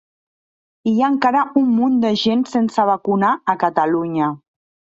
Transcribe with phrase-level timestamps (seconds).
[0.91, 4.35] Hi ha encara una munt de gent sense vacunar a Catalunya